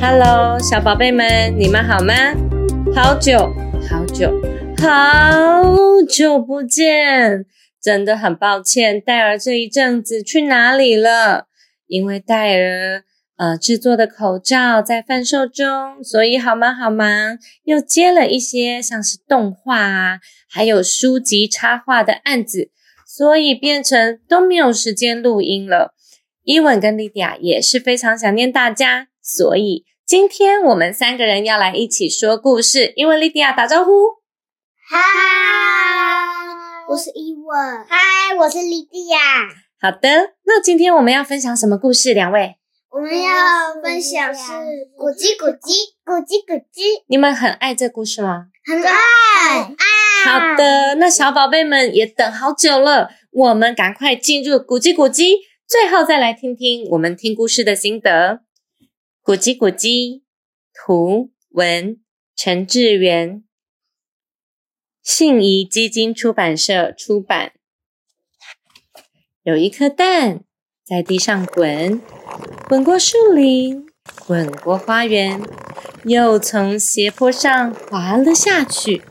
[0.00, 2.14] ！Hello，小宝贝们，你们好吗？
[2.94, 3.52] 好久
[3.86, 4.32] 好久
[4.78, 5.62] 好
[6.08, 7.44] 久不见，
[7.82, 11.48] 真的很抱歉，戴儿这一阵子去哪里了？
[11.86, 13.04] 因为戴儿
[13.36, 22.70] 呃制作的口罩在贩售中，所以好忙好忙，又接了一些像是动画啊，还有书籍插画的案子，
[23.06, 25.94] 所以变成都没有时间录音了。
[26.42, 32.92] 伊文跟莉迪亚也是非常想念大家，所以今天我们三个人要来一起说故事。
[32.96, 33.92] 伊文、莉迪亚打招呼。
[34.90, 34.98] 嗨，
[36.88, 39.20] 我是伊文，嗨，我是莉迪亚。
[39.80, 42.12] 好的，那今天我们要分享什么故事？
[42.12, 42.56] 两位，
[42.90, 44.40] 我们要分享是
[44.98, 48.46] 咕叽咕叽咕叽咕叽，你们很爱这故事吗？
[48.66, 48.92] 很爱
[49.60, 50.24] 爱。
[50.24, 55.36] 好的，那小宝贝们也等好久了，我们赶快进入咕叽咕叽，
[55.68, 58.40] 最后再来听听我们听故事的心得。
[59.22, 60.22] 咕叽咕叽，
[60.72, 62.00] 图文
[62.34, 63.44] 陈志源，
[65.02, 67.52] 信宜基金出版社出版。
[69.42, 70.44] 有一颗蛋
[70.82, 72.00] 在地上滚，
[72.66, 73.86] 滚过树林，
[74.26, 75.38] 滚过花园，
[76.04, 79.02] 又从斜坡上滑了下去，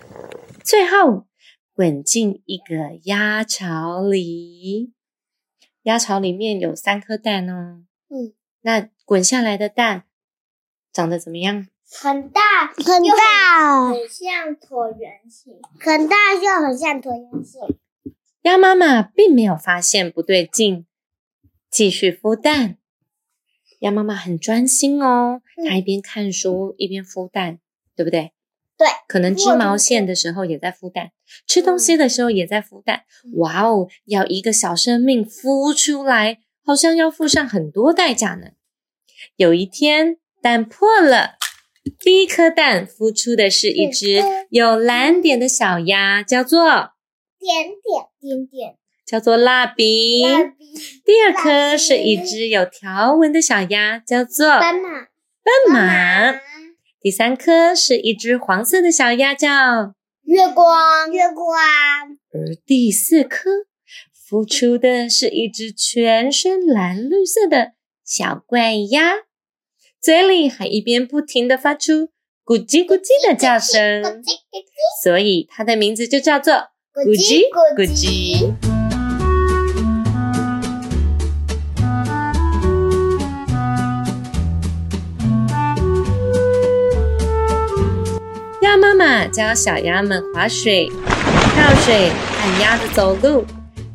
[0.63, 1.27] 最后
[1.75, 4.91] 滚进一个鸭巢里。
[5.83, 7.83] 鸭巢里面有三颗蛋哦。
[8.09, 10.03] 嗯，那滚下来的蛋
[10.91, 11.67] 长得怎么样？
[11.91, 17.61] 很大，很大，很像椭圆形，很大又很像椭圆形。
[18.43, 20.85] 鸭妈妈并没有发现不对劲，
[21.69, 22.77] 继续孵蛋。
[23.79, 27.59] 鸭妈妈很专心哦，她一边看书一边孵蛋，
[27.95, 28.33] 对不对？
[28.77, 31.11] 对，可能织毛线的时候也在孵蛋，
[31.47, 33.03] 吃东西的时候也在孵蛋。
[33.37, 38.49] 哇哦，要一个小生命孵出来，好像要付上很多代价呢。
[39.37, 41.31] 有一天，蛋破了，
[41.99, 44.21] 第一颗蛋孵出的是一只
[44.51, 46.91] 有蓝点的小鸭，叫做。
[47.39, 50.21] 点点点点，叫做蜡笔。
[51.03, 54.89] 第二颗是一只有条纹的小鸭，叫做斑马。
[55.41, 56.39] 斑马。
[57.01, 61.11] 第三颗是一只黄色的小鸭，叫月光。
[61.11, 61.57] 月光。
[62.31, 63.49] 而第四颗
[64.29, 67.71] 孵出的是一只全身蓝绿色的
[68.05, 69.13] 小怪鸭，
[69.99, 72.09] 嘴里还一边不停的发出
[72.45, 74.23] 咕叽咕叽的叫声，
[75.01, 76.53] 所以它的名字就叫做。
[76.93, 77.41] 咕叽
[77.75, 78.53] 咕叽，
[88.61, 93.43] 鸭妈妈教小鸭们划水、跳水和鸭子走路。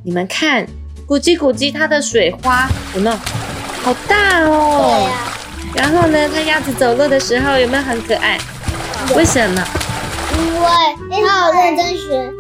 [0.06, 0.66] 你们看，
[1.08, 3.16] 咕叽咕叽，它的水花有没有
[3.82, 5.08] 好大哦？
[5.74, 8.38] 然后呢，它鸭子走路的时候有没有很可爱？
[9.16, 9.64] 为什么？
[10.36, 12.30] 因为它有认真学。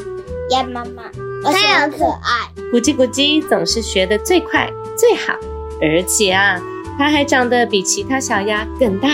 [0.50, 1.04] 鸭妈妈，
[1.42, 2.52] 它很可爱。
[2.70, 5.32] 咕叽咕叽总是学的最快最好，
[5.80, 6.60] 而且啊，
[6.98, 9.08] 它还长得比其他小鸭更大、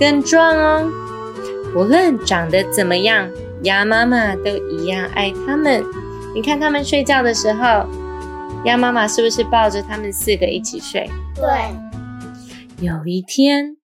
[0.00, 0.90] 更壮哦。
[1.72, 3.28] 无论长得怎么样，
[3.62, 5.84] 鸭妈妈都一样爱它们。
[6.36, 7.86] 你看他们睡觉的时候，
[8.66, 11.08] 鸭妈妈是不是抱着他们四个一起睡？
[11.34, 11.46] 对。
[12.86, 13.74] 有一天。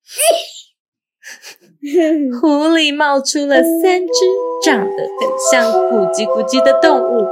[2.38, 4.14] 湖里冒出了三只
[4.62, 7.26] 长得很像咕叽咕叽的动物，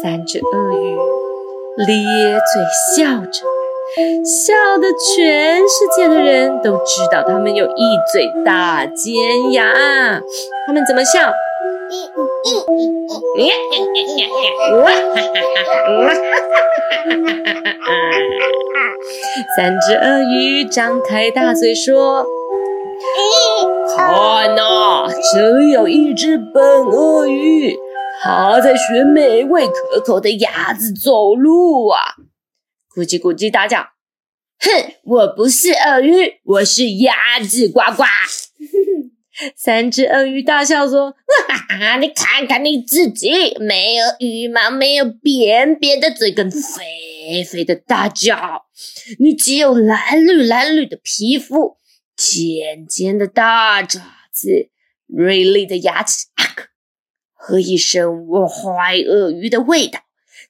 [0.00, 0.96] 三只鳄鱼
[1.84, 2.62] 咧嘴
[2.96, 3.42] 笑着，
[4.24, 9.64] 笑得全世界的人都知道他们有一嘴大尖牙。
[10.66, 11.32] 他们怎么笑？
[12.44, 12.78] 咦咦
[13.38, 13.40] 咦
[13.94, 14.76] 咦咦咦！
[14.82, 16.14] 哇哈哈哇哈
[17.44, 17.92] 哈
[19.56, 22.26] 三只鳄鱼张开大嘴说。
[23.94, 27.76] 看呐，这里有一只笨鳄鱼，
[28.22, 31.98] 它在学美味可口的鸭子走路啊！
[32.94, 33.88] 咕叽咕叽大叫
[34.60, 38.04] ：“哼，我不是鳄鱼，我是鸭子！”呱呱。
[39.56, 41.12] 三只鳄鱼大笑说
[41.48, 48.66] ：“哈哈，你看看你自己，没有羽毛，没有扁扁的嘴跟肥肥的大脚，
[49.18, 51.78] 你只有蓝绿蓝绿的皮肤。”
[52.14, 54.00] 尖尖的大爪
[54.30, 54.68] 子，
[55.06, 56.26] 锐利的牙齿
[57.32, 58.06] 和一身
[58.46, 60.00] 坏鳄鱼的味道，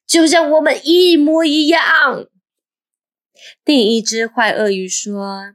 [0.07, 2.27] 就像我们一模一样。
[3.65, 5.55] 第一只坏鳄鱼说：“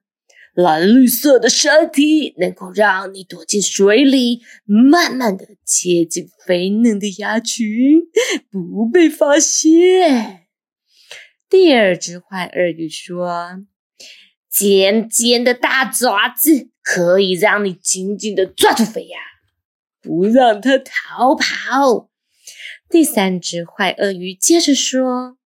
[0.57, 8.01] 蓝绿色的身体能够让你躲进水里，慢慢的接近肥嫩的牙群，
[8.49, 10.47] 不被发现。”
[11.47, 13.63] 第二只坏鳄鱼说
[14.49, 19.19] ：“尖尖的大爪子可以让你紧紧的抓住肥鸭，
[20.01, 22.09] 不让它逃跑。”
[22.89, 25.37] 第三只坏鳄鱼接着说。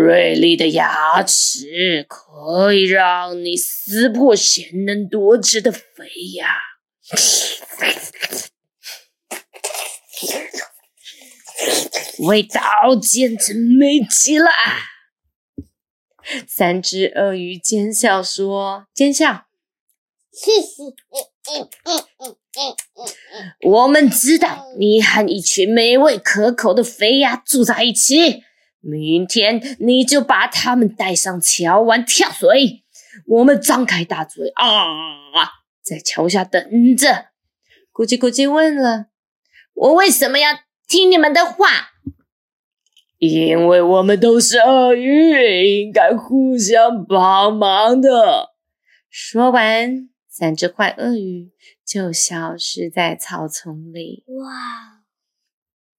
[0.00, 5.82] 锐利的牙齿可以让你撕破鲜嫩多汁的肥
[6.36, 6.46] 鸭，
[12.20, 12.60] 味道
[12.94, 14.48] 简直美极了。
[16.46, 19.46] 三只鳄鱼奸笑说：“奸笑，
[23.62, 28.44] 我们知道你和一群美味可口的肥鸭住在一起。”
[28.88, 32.84] 明天你就把他们带上桥玩跳水，
[33.26, 34.64] 我们张开大嘴啊，
[35.82, 37.26] 在桥下等着。
[37.92, 39.06] 咕叽咕叽问了
[39.74, 40.50] ：“我为什么要
[40.86, 41.92] 听你们的话？”
[43.18, 48.50] 因为我们都是鳄鱼，应该互相帮忙的。
[49.10, 51.50] 说完，三只坏鳄鱼
[51.84, 54.24] 就消失在草丛里。
[54.28, 54.97] 哇！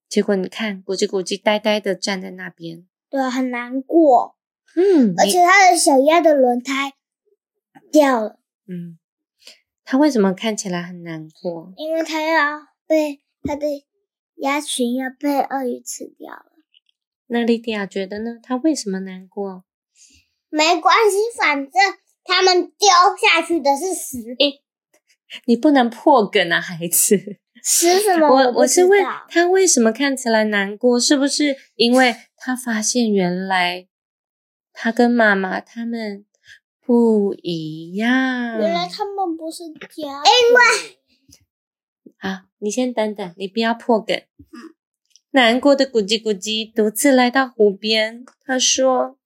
[0.09, 4.35] 结果你看，咕叽咕叽呆呆的站在那边，对，很难过。
[4.75, 6.93] 嗯，而且他的小鸭的轮胎
[7.91, 8.39] 掉了。
[8.67, 8.97] 嗯，
[9.85, 11.71] 他为什么看起来很难过？
[11.77, 13.67] 因为他要被他的
[14.37, 16.45] 鸭群要被鳄鱼吃掉了。
[17.27, 18.39] 那莉迪亚觉得呢？
[18.41, 19.63] 他为什么难过？
[20.49, 21.81] 没关系，反正
[22.23, 22.87] 他们丢
[23.21, 24.35] 下去的是石。
[25.45, 27.39] 你不能破梗啊，孩子。
[27.63, 28.27] 吃什么？
[28.27, 30.99] 我我是问他为什么看起来难过？
[30.99, 33.87] 是不是因为他发现原来
[34.73, 36.25] 他跟妈妈他们
[36.85, 38.57] 不一样？
[38.59, 40.07] 原来他们不是家。
[40.07, 40.99] 因为
[42.17, 44.15] 好，你先等等，你不要破梗。
[44.17, 44.75] 嗯。
[45.31, 49.19] 难过的咕叽咕叽独自来到湖边，他说：“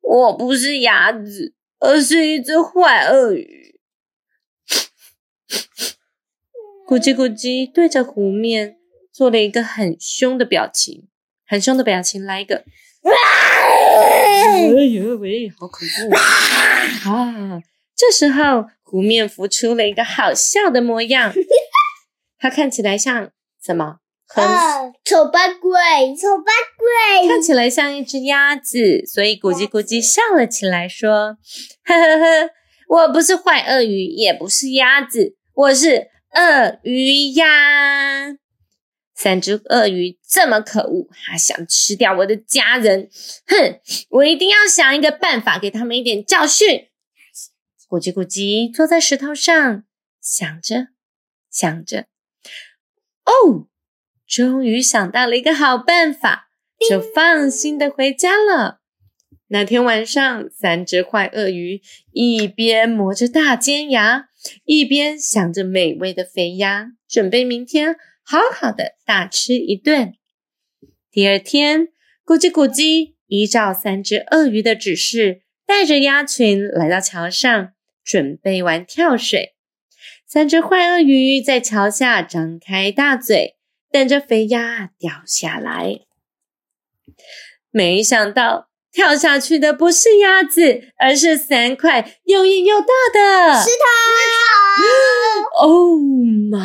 [0.00, 3.78] 我不是鸭子，而是一只坏鳄鱼。”
[6.86, 8.76] 咕叽咕叽对着湖面
[9.10, 11.08] 做了一个很凶的表情，
[11.46, 12.62] 很凶的表情，来一个！
[13.02, 17.62] 哎呦喂，好恐怖啊！
[17.96, 21.32] 这时候湖面浮出了一个好笑的模样，
[22.38, 23.30] 它看起来像
[23.64, 24.00] 什么？
[24.26, 24.44] 很
[25.04, 31.38] 丑八怪，丑八怪，看起来像一只鸭子，所以咕叽咕叽笑了起来，说
[31.84, 32.50] ：“呵呵呵，
[32.88, 38.36] 我不是坏鳄鱼，也不是鸭子，我是。”鳄鱼呀，
[39.14, 43.08] 三只鳄鱼这么可恶，还想吃掉我的家人！
[43.46, 46.88] 哼，我一定要想一个办法，给他们一点教训。
[47.88, 49.84] 咕叽咕叽坐在石头上，
[50.20, 50.88] 想着
[51.48, 52.06] 想着，
[53.24, 53.68] 哦，
[54.26, 56.48] 终于想到了一个好办法，
[56.90, 58.80] 就放心的回家了。
[59.48, 61.80] 那天晚上，三只坏鳄鱼
[62.10, 64.30] 一边磨着大尖牙。
[64.64, 70.14] 一边想着美味的肥鸭，准备明天好好的大吃一顿。
[71.10, 71.88] 第二天，
[72.24, 79.54] 咕叽咕叽依照三只鳄鱼的指示，带着鸭群来到桥上，准备玩跳水。
[80.26, 83.56] 三只坏鳄鱼在桥下张开大嘴，
[83.90, 86.00] 等着肥鸭掉下来。
[87.70, 88.73] 没想到。
[88.94, 93.74] 跳下去的不是鸭子，而是三块又硬又大的石头。
[95.60, 96.60] Oh my！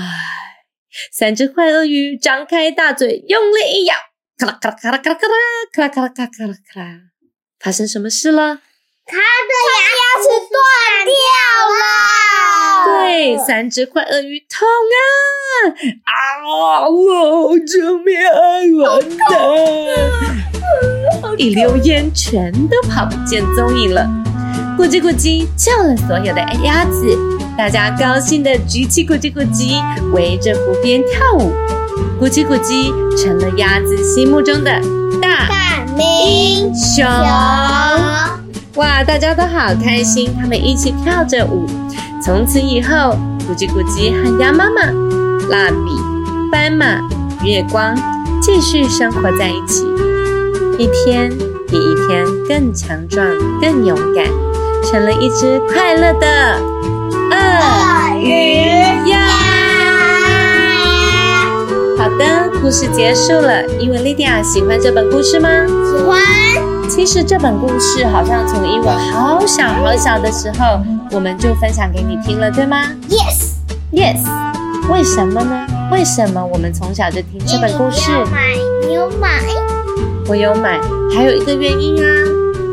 [1.11, 3.95] 三只坏鳄鱼张开大嘴，用力一咬，
[4.37, 5.17] 咔啦咔啦咔啦咔啦
[5.71, 6.85] 咔啦咔啦咔啦咔啦咔啦，
[7.59, 8.59] 发生什么事了？
[9.05, 9.21] 它的
[9.79, 10.55] 牙齿断
[11.05, 11.13] 掉
[11.73, 11.81] 了。
[12.85, 15.01] 对，三只坏鳄鱼痛啊！
[16.05, 16.87] 啊！
[16.87, 18.31] 我救命啊！
[18.83, 19.27] 完蛋！
[21.39, 24.05] 一溜烟，全都跑不见踪影了。
[24.77, 27.17] 咕叽咕叽叫了所有的鸭子，
[27.57, 29.81] 大家高兴地举起咕叽咕叽，
[30.11, 31.53] 围着湖边跳舞。
[32.19, 34.81] 咕叽咕叽成了鸭子心目中的
[35.21, 35.47] 大
[35.97, 37.05] 英雄。
[38.75, 41.65] 哇，大家都好开心，他们一起跳着舞。
[42.21, 43.17] 从此以后，
[43.47, 44.81] 咕叽咕叽和鸭妈妈、
[45.47, 45.97] 蜡笔、
[46.51, 46.99] 斑马、
[47.45, 47.95] 月光
[48.41, 49.85] 继续生活在一起。
[50.79, 51.29] 一天
[51.67, 53.27] 比一天更强壮、
[53.59, 54.25] 更勇敢，
[54.89, 56.57] 成了一只快乐的
[57.31, 59.27] 鳄鱼呀！
[61.97, 63.61] 好的，故事结束了。
[63.77, 65.49] 因为莉迪亚喜欢这本故事吗？
[65.67, 66.21] 喜欢。
[66.87, 70.79] 其实这本故事好像从英文好小好小的时候，
[71.11, 73.55] 我们就分享给你听了，对吗？Yes。
[73.91, 74.25] Yes。
[74.89, 75.67] 为什么呢？
[75.91, 78.11] 为什么我们从小就听这本故事？
[78.31, 78.55] 买
[78.87, 79.41] 牛买。
[80.29, 80.79] 我有买，
[81.11, 82.07] 还有一个原因啊，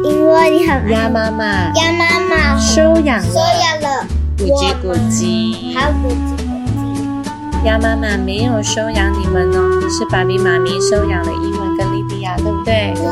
[0.05, 7.65] 因为你很鸭妈妈，鸭妈妈收养了，收养了古吉古吉，还有古吉古吉。
[7.65, 12.93] 鸭妈妈没有收养你们哦，是爸比妈咪收养了英文跟莉迪亚，对不对？
[12.95, 13.03] 对。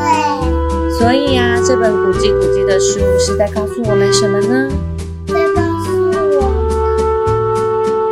[0.99, 4.69] 所以呀，这本古吉古吉的书是在告诉我们什么呢？
[5.25, 6.41] 在告诉我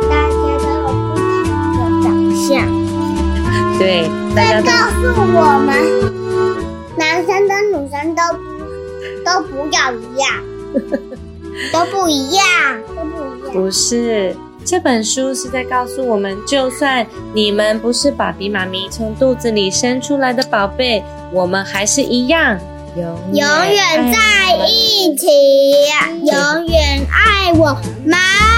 [0.02, 2.66] 们，大家都有不同的长相。
[3.78, 4.98] 对，在告诉
[5.32, 6.23] 我们。
[9.24, 10.42] 都不要一样，
[11.72, 12.44] 都不一样，
[12.88, 13.52] 都不一样。
[13.52, 21.02] 不是，这本书是在告诉我们，就算你们不是爸比妈咪从肚子里生出来的宝贝，
[21.32, 22.58] 我们还是一样，
[22.96, 25.26] 永永远在一起，
[26.22, 28.53] 永远爱我们。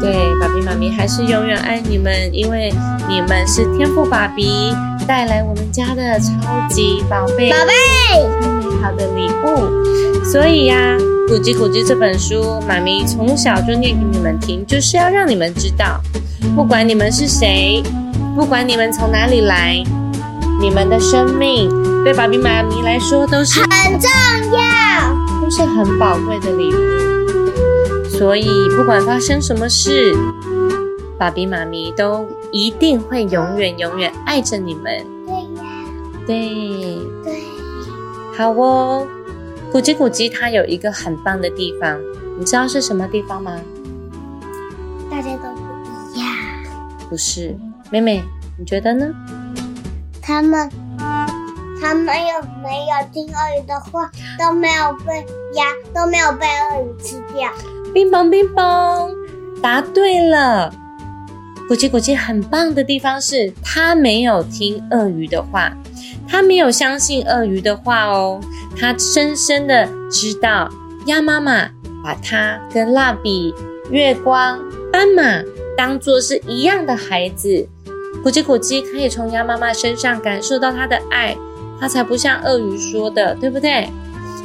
[0.00, 2.72] 对，爸比妈咪还是永远爱你们，因为
[3.08, 4.74] 你们是天赋爸比。
[5.06, 8.26] 带来我们家的超级宝贝，宝贝，
[8.58, 10.24] 美好的礼物。
[10.24, 10.96] 所以呀，
[11.28, 16.00] 《古吉古吉》这本书，妈咪从小就念给你们听，就是要让你们知道，
[16.56, 17.84] 不管你们是谁，
[18.34, 19.80] 不管你们从哪里来，
[20.60, 21.70] 你们的生命
[22.02, 24.10] 对爸比妈咪来说都是很重
[24.50, 27.05] 要，都是很宝贵的礼物。
[28.18, 30.16] 所以，不管发生什么事。
[31.18, 35.04] 爸比妈咪都一定会永远永远爱着你们。
[35.26, 35.64] 对呀，
[36.26, 37.42] 对对，
[38.36, 39.06] 好哦。
[39.72, 41.98] 古吉古吉它有一个很棒的地方，
[42.38, 43.58] 你知道是什么地方吗？
[45.10, 46.28] 大家都不一样。
[47.08, 47.56] 不是，
[47.90, 48.22] 妹妹，
[48.58, 49.06] 你觉得呢？
[50.20, 50.70] 他们，
[51.80, 57.50] 他们有没有听鳄鱼的话，都没有被鸭，都没有被鳄鱼吃掉。
[57.96, 59.10] 冰棒冰棒，
[59.62, 60.70] 答对了。
[61.66, 65.72] 古吉古吉很棒的地方是，他没有听鳄鱼的话，
[66.28, 68.38] 他没有相信鳄鱼的话哦，
[68.78, 70.68] 他深深的知道
[71.06, 71.70] 鸭妈妈
[72.04, 73.54] 把他跟蜡笔、
[73.90, 74.60] 月光、
[74.92, 75.42] 斑马
[75.74, 77.66] 当做是一样的孩子。
[78.22, 81.34] 古吉古吉可以从鸭妈妈身上感受到他的爱，
[81.80, 83.88] 他才不像鳄鱼说的，对不对？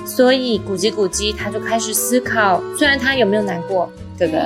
[0.06, 3.90] 所以咕叽咕叽他就开始思考，虽然他有没有难过，
[4.20, 4.38] 哥哥？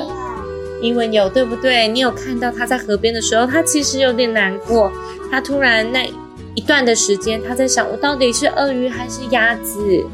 [0.81, 1.87] 因为有对不对？
[1.87, 4.91] 你有看到他在河边的时候，他其实有点难过。
[5.31, 6.07] 他突然那
[6.53, 10.05] 一段的时间，他在想：我到底是鳄鱼还是鸭子？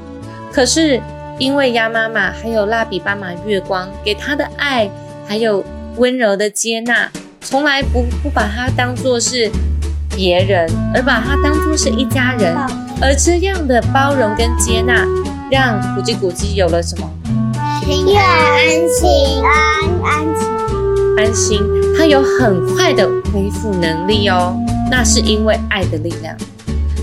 [0.53, 1.01] 可是
[1.39, 4.89] 因为鸭妈妈还有蜡笔斑马月光给他的爱，
[5.27, 5.63] 还有
[5.97, 9.51] 温柔的接纳，从来不不把他当做是
[10.15, 12.55] 别人，而把他当做是一家人。
[13.01, 15.05] 而这样的包容跟接纳，
[15.51, 17.09] 让古吉古吉有了什么？
[17.83, 19.53] 平安安心，安
[20.01, 20.47] 安心。
[21.17, 21.61] 安心，
[21.97, 24.55] 他有很快的恢复能力哦。
[24.89, 26.33] 那是因为爱的力量。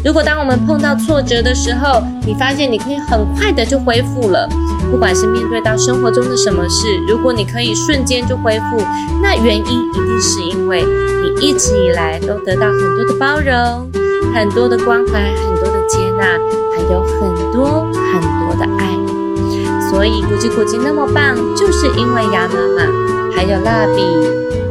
[0.03, 4.49] 如果当我们碰到挫折的时候，你发现你可以很快的就恢复了，
[4.91, 8.83] 不管是面对到生活中的什么事，如果你可以瞬间就恢复，
[9.23, 13.91] 那原因一定是因为你一直以来都得到很多的包容、
[14.39, 16.39] 很多的关怀、很多的接纳，
[16.73, 19.91] 还有很多很多的爱。
[19.91, 23.09] 所以古吉古吉那么棒，就是因为鸭妈妈。
[23.35, 24.03] 还有蜡笔、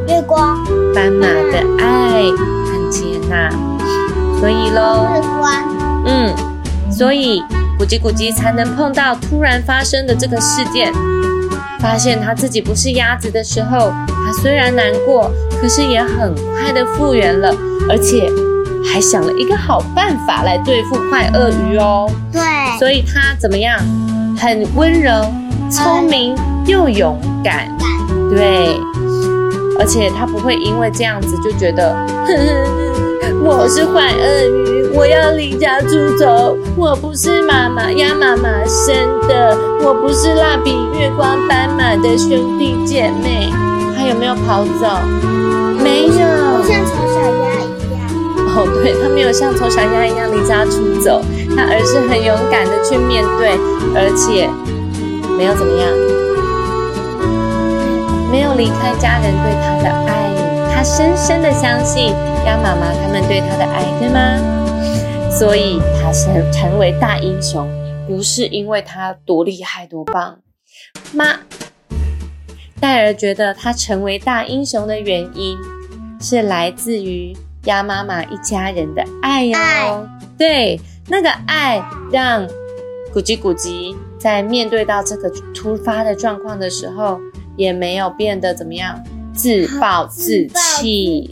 [0.08, 0.58] 月光、
[0.94, 3.50] 斑马的爱和接纳，
[4.40, 6.36] 所以喽，月光，嗯，
[6.92, 7.42] 所以
[7.78, 10.94] 古吉古吉才能碰到突然发生的这个事件，
[11.80, 15.30] 发现他自己不是鸭子的时候，他虽然难过，
[15.62, 17.54] 可是也很快的复原了，
[17.90, 18.30] 而且
[18.94, 22.10] 还想了一个好办法来对付坏鳄鱼哦。
[22.32, 22.42] 对，
[22.80, 23.80] 所以他怎么样？
[24.38, 25.12] 很温柔、
[25.72, 26.36] 聪明
[26.68, 27.68] 又勇敢。
[28.30, 28.80] 对，
[29.80, 31.96] 而且他不会因为这样子就觉得，
[33.44, 35.90] 我是坏鳄鱼，我要离家出
[36.20, 36.56] 走。
[36.76, 38.96] 我不是妈妈鸭妈妈生
[39.28, 43.50] 的，我不是蜡笔月光斑马的兄弟姐妹。
[43.96, 45.00] 他有没有跑走？
[45.84, 46.27] 没有，
[48.58, 51.22] 哦，对，他没有像丑小鸭一样离家出走，
[51.56, 53.54] 他而是很勇敢的去面对，
[53.94, 54.50] 而且
[55.38, 55.88] 没有怎么样。
[58.32, 60.34] 没有离开家人对他的爱，
[60.74, 62.10] 他深深的相信
[62.46, 64.42] 鸭妈妈他们对他的爱，对吗？
[65.30, 67.70] 所以他成成为大英雄，
[68.08, 70.40] 不是因为他多厉害多棒。
[71.14, 71.42] 妈，
[72.80, 75.56] 戴尔觉得他成为大英雄的原因，
[76.20, 77.38] 是来自于
[77.68, 80.10] 鸭妈妈一家人的爱哦。
[80.38, 81.82] 对，那个爱
[82.12, 82.48] 让
[83.14, 87.20] 古吉古吉在面对到这个突发的状况的时候，
[87.56, 89.00] 也没有变得怎么样。
[89.34, 91.30] 自暴自弃，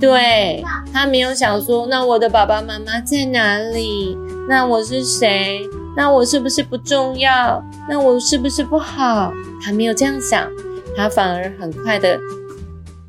[0.00, 4.18] 对他没有想说，那我的爸爸妈妈在哪里？
[4.48, 5.60] 那我是谁？
[5.96, 7.62] 那我是不是不重要？
[7.88, 9.32] 那我是不是不好？
[9.62, 10.50] 他没有这样想，
[10.96, 12.18] 他反而很快的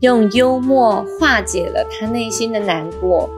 [0.02, 3.30] 用幽默化解了他内心的难过，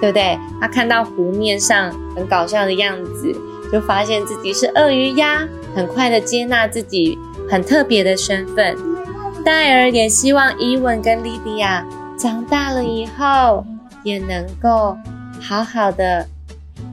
[0.00, 0.38] 对不对？
[0.60, 3.34] 他看到湖面上很搞笑的样子，
[3.72, 8.76] 就发现自己是鳄鱼鸭，很快的接纳自己很特别的身份。
[9.44, 11.84] 戴尔也希望伊文跟莉迪亚
[12.16, 13.64] 长大了以后，
[14.04, 14.96] 也能够
[15.40, 16.28] 好好的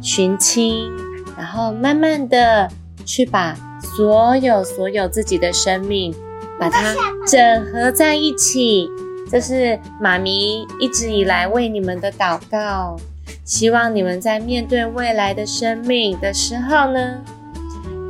[0.01, 0.91] 寻亲，
[1.37, 2.67] 然后慢慢的
[3.05, 6.15] 去把所有所有自己的生命，
[6.59, 6.93] 把它
[7.25, 8.89] 整合在一起。
[9.31, 12.97] 这是妈咪一直以来为你们的祷告，
[13.45, 17.19] 希望你们在面对未来的生命的时候呢，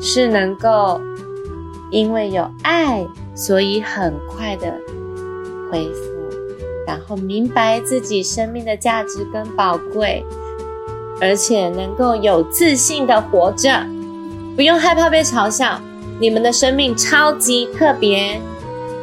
[0.01, 1.00] 是能够
[1.91, 3.06] 因为有爱。
[3.36, 4.74] 所以很快的
[5.72, 6.01] 恢复，
[6.86, 10.25] 然后明白自己生命的价值跟宝贵，
[11.22, 13.86] 而且能够有自信的活着，
[14.58, 15.79] 不用害怕被嘲笑。
[16.20, 18.42] 你们的生命超级特别，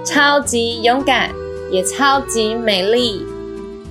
[0.04, 1.30] 超级勇敢，
[1.70, 3.26] 也超级美丽。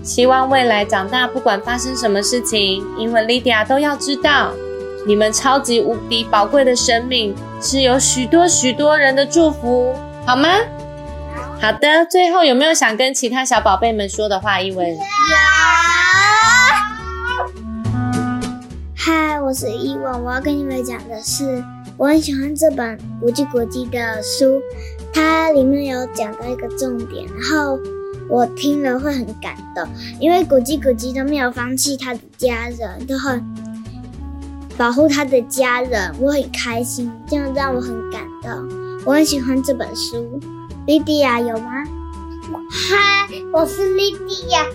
[0.03, 4.51] 希望未来长大，不管发生什么事情，因为莉迪亚都要知道，
[5.08, 9.96] 你们超级无敌宝贵的生命是有许多许多人的祝福。
[10.24, 10.48] 好吗？
[11.60, 12.05] 好的。
[12.05, 14.62] 最后有没有想跟其他小宝贝们说的话？
[14.62, 14.88] 一文。
[14.88, 15.01] 有。
[18.96, 20.24] 嗨，我是伊文。
[20.24, 21.63] 我要跟你们讲的是，
[21.97, 24.61] 我很喜欢这本《国际国际》的书，
[25.13, 27.79] 它里面有讲到一个重点，然后
[28.27, 29.87] 我听了会很感动，
[30.19, 33.41] 因为国际国际都没有放弃他的家人，都很
[34.77, 38.51] 保护他的家人，我很开心，这样让我很感动。
[39.05, 40.39] 我很喜欢这本书，
[40.86, 41.71] 莉迪亚有吗？
[42.69, 44.65] 嗨，我是莉迪亚，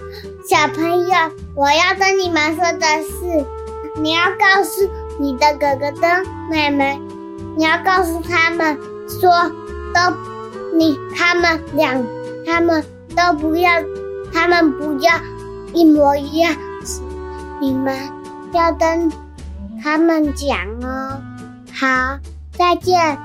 [0.49, 1.15] 小朋友，
[1.55, 3.45] 我要跟你们说的是，
[4.01, 4.89] 你要告诉
[5.21, 6.99] 你的哥哥跟妹妹，
[7.55, 9.31] 你要告诉他们说，
[9.93, 10.17] 都
[10.75, 12.03] 你他们两，
[12.47, 12.83] 他们
[13.15, 13.71] 都不要，
[14.33, 15.13] 他们不要
[15.75, 16.57] 一模一样，
[17.61, 17.95] 你们
[18.53, 19.13] 要跟
[19.83, 21.21] 他们讲哦。
[21.79, 22.19] 好，
[22.53, 23.19] 再见。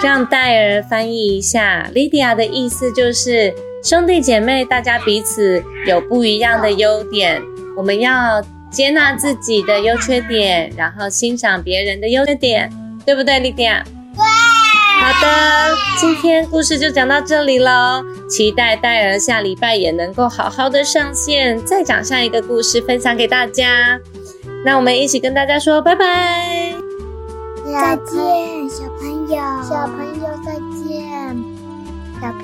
[0.00, 7.42] 让戴尔翻译一下，莉迪亚的意思就是兄弟姐妹，大家彼此有不一样的优点，
[7.76, 8.40] 我们要
[8.70, 12.70] 接纳自己的优缺点，然后欣赏别人的优缺点，
[13.04, 13.82] 对不对，莉迪亚？
[14.14, 14.22] 对。
[15.00, 23.98] 好的，今天故事就讲到这里喽，期待戴尔下礼拜也能够好好的上线，再讲下一个故事分享给大家。
[24.62, 26.74] 那我们一起跟大家说拜拜，
[27.64, 29.36] 再见，小朋友。
[29.66, 30.52] 小朋友再
[30.84, 31.34] 见，
[32.20, 32.42] 小朋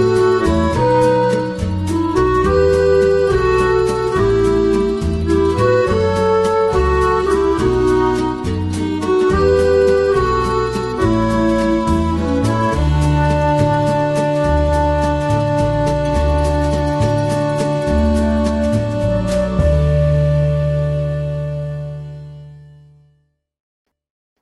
[0.00, 0.05] 友。